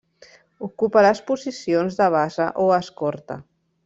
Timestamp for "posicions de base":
1.27-2.47